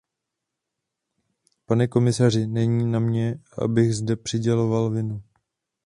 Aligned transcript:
Pane 1.65 1.87
komisaři, 1.87 2.47
není 2.47 2.91
na 2.91 2.99
mně, 2.99 3.39
abych 3.57 3.95
zde 3.95 4.15
přiděloval 4.15 4.89
vinu. 4.89 5.23